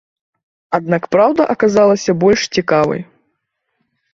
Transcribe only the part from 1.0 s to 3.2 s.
праўда аказалася больш цікавай.